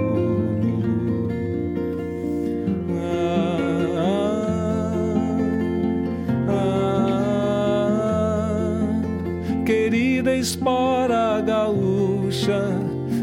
Espora 10.38 11.40
gaúcha, 11.40 12.62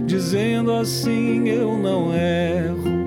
dizendo 0.05 0.72
assim 0.72 1.47
eu 1.47 1.78
não 1.78 2.14
erro. 2.14 3.03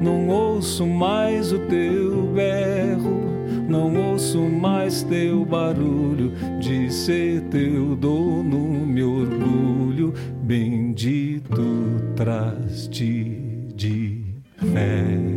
Não 0.00 0.28
ouço 0.28 0.86
mais 0.86 1.52
o 1.52 1.58
teu 1.60 2.22
berro, 2.32 3.24
não 3.68 4.10
ouço 4.10 4.38
mais 4.38 5.02
teu 5.02 5.44
barulho, 5.44 6.32
de 6.60 6.92
ser 6.92 7.40
teu 7.50 7.96
dono, 7.96 8.86
meu 8.86 9.10
orgulho, 9.10 10.14
bendito 10.42 11.62
traste 12.14 13.42
de 13.74 14.22
fé. 14.72 15.35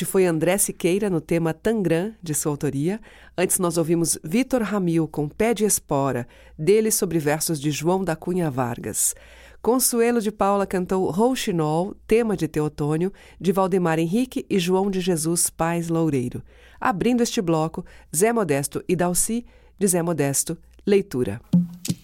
Este 0.00 0.10
foi 0.10 0.24
André 0.24 0.56
Siqueira 0.56 1.10
no 1.10 1.20
tema 1.20 1.52
Tangram, 1.52 2.14
de 2.22 2.34
sua 2.34 2.50
autoria. 2.50 2.98
Antes 3.36 3.58
nós 3.58 3.76
ouvimos 3.76 4.18
Vitor 4.24 4.62
Ramil 4.62 5.06
com 5.06 5.28
Pé 5.28 5.52
de 5.52 5.66
Espora, 5.66 6.26
dele 6.58 6.90
sobre 6.90 7.18
versos 7.18 7.60
de 7.60 7.70
João 7.70 8.02
da 8.02 8.16
Cunha 8.16 8.50
Vargas. 8.50 9.14
Consuelo 9.60 10.22
de 10.22 10.32
Paula 10.32 10.66
cantou 10.66 11.10
Rouxinol, 11.10 11.94
tema 12.06 12.34
de 12.34 12.48
Teotônio, 12.48 13.12
de 13.38 13.52
Valdemar 13.52 13.98
Henrique 13.98 14.46
e 14.48 14.58
João 14.58 14.90
de 14.90 15.02
Jesus 15.02 15.50
Pais 15.50 15.90
Loureiro. 15.90 16.42
Abrindo 16.80 17.22
este 17.22 17.42
bloco, 17.42 17.84
Zé 18.16 18.32
Modesto 18.32 18.82
e 18.88 18.96
Dalci, 18.96 19.44
de 19.78 19.86
Zé 19.86 20.00
Modesto, 20.00 20.56
leitura. 20.86 21.42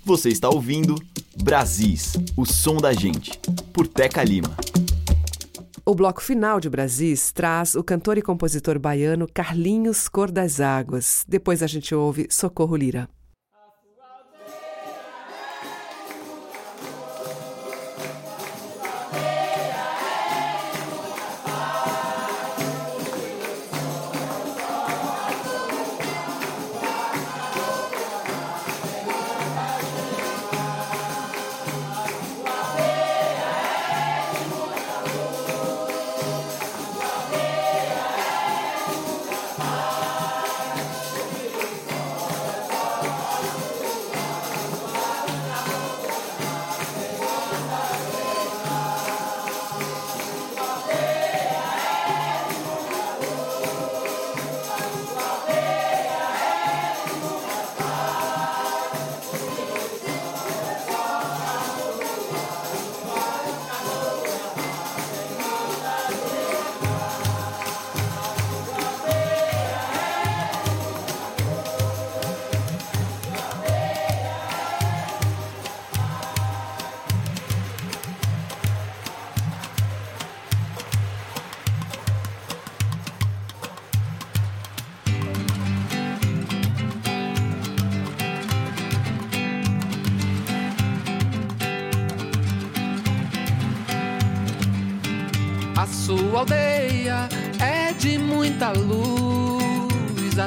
Você 0.05 0.28
está 0.28 0.51
ouvindo 0.51 0.97
Brasis, 1.42 2.12
o 2.36 2.44
som 2.44 2.76
da 2.76 2.92
gente, 2.92 3.40
por 3.72 3.88
Teca 3.88 4.22
Lima. 4.22 4.55
O 5.89 5.95
bloco 5.95 6.20
final 6.20 6.59
de 6.59 6.68
Brasis 6.68 7.30
traz 7.30 7.76
o 7.76 7.84
cantor 7.84 8.18
e 8.18 8.22
compositor 8.22 8.76
baiano 8.76 9.28
Carlinhos 9.32 10.09
Cor 10.09 10.32
das 10.32 10.61
Águas. 10.61 11.24
Depois 11.28 11.62
a 11.62 11.68
gente 11.68 11.95
ouve 11.95 12.26
Socorro 12.28 12.74
Lira. 12.74 13.09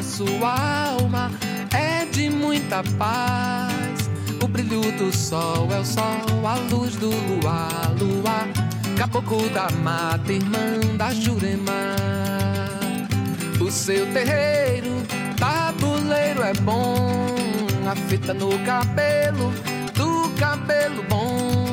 Sua 0.02 0.90
alma 0.92 1.32
é 1.74 2.06
de 2.06 2.30
muita 2.30 2.84
paz. 2.98 4.10
O 4.42 4.48
brilho 4.48 4.82
do 4.98 5.16
sol 5.16 5.68
é 5.72 5.80
o 5.80 5.86
sol, 5.86 6.04
a 6.46 6.56
luz 6.74 6.96
do 6.96 7.10
luar, 7.10 7.94
luar, 8.00 8.48
caboclo 8.98 9.50
da 9.50 9.70
mata, 9.84 10.32
irmã 10.32 10.80
da 10.98 11.14
Jurema. 11.14 11.96
O 13.60 13.70
seu 13.70 14.06
terreiro, 14.14 15.04
tabuleiro 15.38 16.42
é 16.44 16.54
bom, 16.54 17.36
a 17.90 17.96
fita 17.96 18.34
no 18.34 18.58
cabelo, 18.60 19.54
do 19.94 20.30
cabelo 20.40 21.04
bom, 21.10 21.66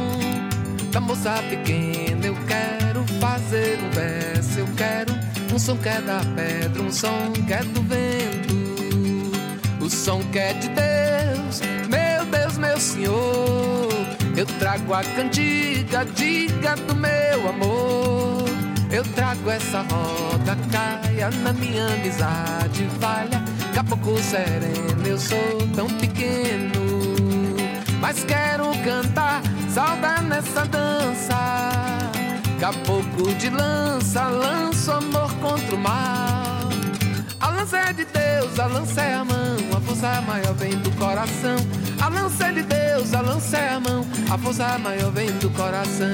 da 0.91 1.01
moça 1.01 1.35
pequena 1.49 2.27
eu 2.27 2.37
quero 2.47 3.05
fazer 3.20 3.79
um 3.83 3.91
verso. 3.91 4.61
Eu 4.61 4.66
quero 4.77 5.14
um 5.55 5.59
som 5.59 5.77
que 5.77 5.89
é 5.89 6.01
da 6.01 6.20
pedra, 6.35 6.83
um 6.83 6.91
som 6.91 7.33
que 7.33 7.53
é 7.53 7.62
do 7.62 7.83
vento. 7.83 8.06
O 10.07 10.09
som 10.09 10.23
que 10.31 10.39
é 10.39 10.53
de 10.53 10.69
Deus, 10.69 11.61
meu 11.89 12.25
Deus, 12.27 12.57
meu 12.59 12.79
Senhor. 12.79 13.89
Eu 14.37 14.47
trago 14.61 14.95
a 14.95 15.03
cantiga, 15.03 16.05
diga 16.05 16.77
do 16.77 16.95
meu 16.95 17.49
amor. 17.49 18.45
Eu 18.93 19.03
trago 19.03 19.51
essa 19.51 19.81
roda, 19.81 20.57
caia 20.71 21.29
na 21.43 21.53
minha 21.53 21.89
amizade, 21.89 22.85
valha. 23.01 23.43
Caboclo 23.75 24.17
sereno, 24.23 25.05
eu 25.05 25.19
sou 25.19 25.69
tão 25.75 25.89
pequeno. 25.89 27.17
Mas 28.01 28.23
quero 28.23 28.67
cantar, 28.85 29.43
saudar 29.71 30.23
nessa 30.23 30.65
dança. 30.67 31.37
Caboclo 32.61 33.35
de 33.35 33.51
lança, 33.51 34.29
lança 34.29 34.93
o 34.93 34.99
amor 34.99 35.35
contra 35.41 35.75
o 35.75 35.79
mal. 35.79 36.47
A 37.41 37.49
lança 37.51 37.77
é 37.79 37.93
de 37.93 38.05
Deus, 38.05 38.59
a 38.59 38.67
lança 38.67 39.03
é 39.03 39.15
a 39.15 39.25
mão, 39.25 39.36
a 39.36 39.36
força 39.97 40.21
maior 40.23 40.55
vem 40.55 40.77
do 40.81 40.91
coração. 40.93 41.57
A 42.01 42.09
lança 42.09 42.49
é 42.49 42.53
de 42.53 42.63
Deus, 42.63 43.15
a 43.15 43.21
lança 43.23 43.57
é 43.57 43.71
a 43.71 43.81
mão, 43.81 44.07
a 44.31 44.37
força 44.37 44.79
maior 44.79 45.11
vem 45.11 45.31
do 45.39 45.49
coração. 45.51 46.13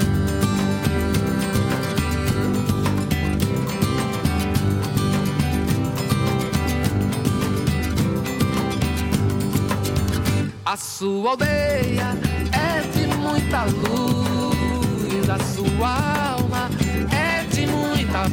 A 10.64 10.76
sua 10.76 11.30
aldeia 11.30 12.16
é 12.52 12.80
de 12.96 13.06
muita 13.16 13.64
luz, 13.64 15.28
a 15.28 15.38
sua 15.54 16.32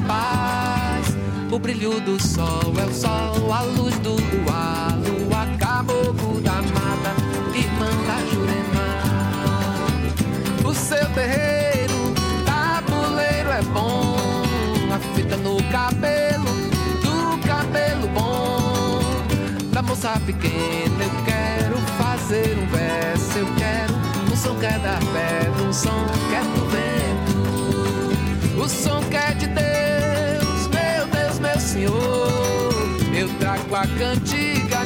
paz. 0.06 1.16
O 1.52 1.58
brilho 1.58 2.00
do 2.02 2.22
sol 2.22 2.74
é 2.80 2.86
o 2.86 2.94
sol, 2.94 3.52
a 3.52 3.62
luz 3.62 3.98
do 4.00 4.12
luar, 4.12 4.99
Nabuco 5.80 6.42
da 6.42 6.56
Mata, 6.56 7.16
irmã 7.56 7.88
da 8.06 8.20
Jurema. 8.30 8.88
O 10.68 10.74
seu 10.74 11.10
terreiro, 11.12 12.14
tabuleiro 12.46 13.50
é 13.50 13.62
bom, 13.62 14.18
a 14.94 15.00
fita 15.16 15.38
no 15.38 15.64
cabelo, 15.72 16.44
do 17.02 17.38
cabelo 17.48 18.10
bom. 18.10 19.00
Da 19.72 19.82
moça 19.82 20.20
pequena 20.26 21.02
eu 21.02 21.12
quero 21.24 21.78
fazer 21.98 22.58
um 22.58 22.68
verso, 22.68 23.38
eu 23.38 23.48
quero 23.56 23.94
um 24.30 24.36
som 24.36 24.56
que 24.56 24.66
é 24.66 24.80
da 24.80 25.00
pedra, 25.14 25.64
um 25.64 25.72
som 25.72 26.06
que 26.28 26.36
é 26.36 26.44
do 26.44 26.68
vento. 26.76 28.62
O 28.62 28.68
som 28.68 29.02
que 29.04 29.16
é 29.16 29.34
de 29.34 29.48
Deus, 29.48 30.68
meu 30.68 31.08
Deus, 31.08 31.40
meu 31.40 31.58
Senhor. 31.58 32.60
Eu 33.18 33.30
trago 33.40 33.76
a 33.76 33.88
cantiga 33.98 34.86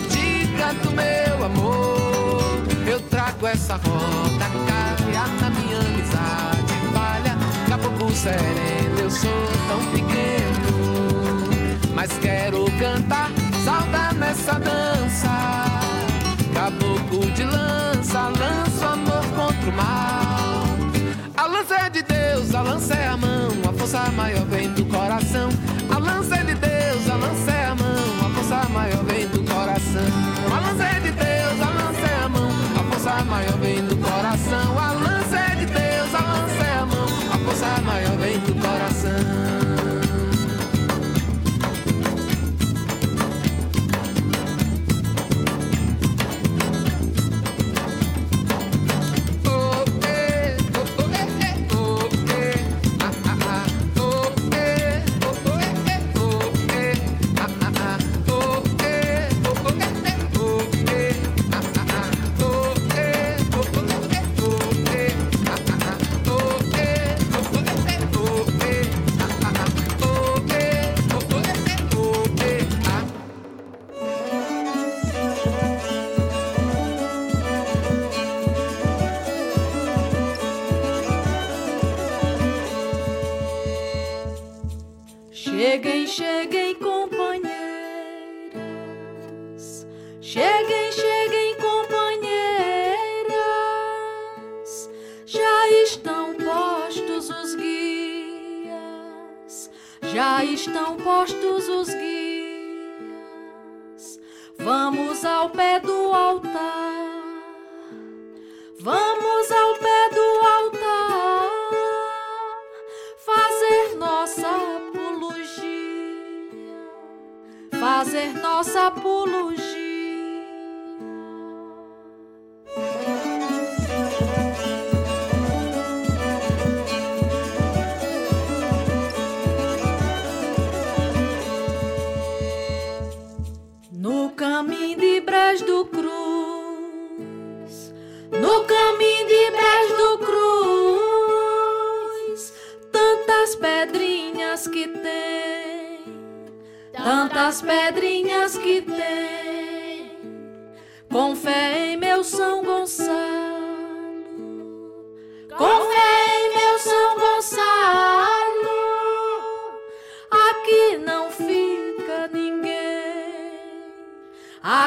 do 0.81 0.91
meu 0.91 1.45
amor. 1.45 2.63
Eu 2.87 2.99
trago 3.01 3.45
essa 3.47 3.75
rota, 3.75 4.49
caviar 4.67 5.29
na 5.39 5.49
minha 5.49 5.79
amizade 5.79 6.73
falha. 6.93 7.35
Caboclo 7.67 8.11
sereno, 8.11 8.99
eu 8.99 9.09
sou 9.09 9.47
tão 9.67 9.83
pequeno, 9.91 11.41
mas 11.95 12.11
quero 12.19 12.65
cantar 12.79 13.31
saudar 13.63 14.13
nessa 14.13 14.53
dança. 14.53 15.29
Caboclo 16.53 17.25
de 17.31 17.43
lança, 17.43 18.29
lança 18.39 18.85
o 18.85 18.93
amor 18.93 19.25
contra 19.35 19.69
o 19.69 19.73
mal. 19.73 20.67
A 21.35 21.47
lança 21.47 21.75
é 21.75 21.89
de 21.89 22.03
Deus, 22.03 22.53
a 22.53 22.61
lança 22.61 22.93
é 22.93 23.07
a 23.07 23.17
mão, 23.17 23.49
a 23.67 23.73
força 23.73 24.11
maior 24.11 24.45
vem 24.45 24.69
do 24.69 24.85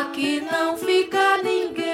aqui 0.07 0.41
não 0.41 0.77
fica 0.77 1.39
ninguém. 1.43 1.86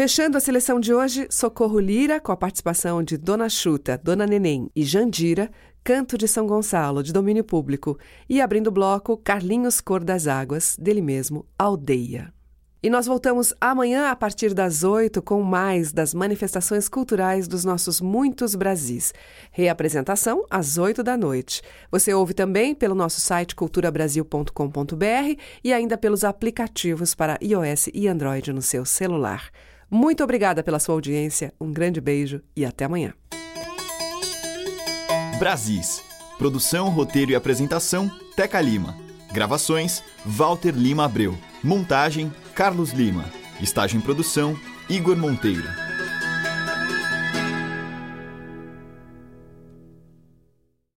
Fechando 0.00 0.38
a 0.38 0.40
seleção 0.40 0.80
de 0.80 0.94
hoje, 0.94 1.28
Socorro 1.28 1.78
Lira, 1.78 2.18
com 2.18 2.32
a 2.32 2.36
participação 2.36 3.02
de 3.02 3.18
Dona 3.18 3.50
Chuta, 3.50 4.00
Dona 4.02 4.26
Neném 4.26 4.70
e 4.74 4.82
Jandira, 4.82 5.50
Canto 5.84 6.16
de 6.16 6.26
São 6.26 6.46
Gonçalo, 6.46 7.02
de 7.02 7.12
domínio 7.12 7.44
público. 7.44 7.98
E 8.26 8.40
abrindo 8.40 8.68
o 8.68 8.70
bloco, 8.70 9.18
Carlinhos 9.18 9.78
Cor 9.78 10.02
das 10.02 10.26
Águas, 10.26 10.74
dele 10.80 11.02
mesmo, 11.02 11.44
Aldeia. 11.58 12.32
E 12.82 12.88
nós 12.88 13.04
voltamos 13.04 13.52
amanhã 13.60 14.08
a 14.08 14.16
partir 14.16 14.54
das 14.54 14.84
oito 14.84 15.20
com 15.20 15.42
mais 15.42 15.92
das 15.92 16.14
manifestações 16.14 16.88
culturais 16.88 17.46
dos 17.46 17.62
nossos 17.62 18.00
muitos 18.00 18.54
Brasis. 18.54 19.12
Reapresentação 19.52 20.46
às 20.48 20.78
oito 20.78 21.02
da 21.02 21.14
noite. 21.14 21.60
Você 21.90 22.14
ouve 22.14 22.32
também 22.32 22.74
pelo 22.74 22.94
nosso 22.94 23.20
site 23.20 23.54
culturabrasil.com.br 23.54 25.40
e 25.62 25.74
ainda 25.74 25.98
pelos 25.98 26.24
aplicativos 26.24 27.14
para 27.14 27.38
iOS 27.42 27.90
e 27.92 28.08
Android 28.08 28.50
no 28.50 28.62
seu 28.62 28.86
celular. 28.86 29.50
Muito 29.90 30.22
obrigada 30.22 30.62
pela 30.62 30.78
sua 30.78 30.94
audiência, 30.94 31.52
um 31.60 31.72
grande 31.72 32.00
beijo 32.00 32.40
e 32.54 32.64
até 32.64 32.84
amanhã. 32.84 33.12
Brasis. 35.38 36.02
Produção, 36.38 36.88
roteiro 36.90 37.32
e 37.32 37.34
apresentação: 37.34 38.08
Teca 38.36 38.60
Lima. 38.60 38.96
Gravações: 39.32 40.02
Walter 40.24 40.72
Lima 40.72 41.04
Abreu. 41.04 41.36
Montagem: 41.62 42.32
Carlos 42.54 42.92
Lima. 42.92 43.24
Estágio 43.60 43.98
em 43.98 44.00
produção: 44.00 44.56
Igor 44.88 45.16
Monteiro. 45.16 45.89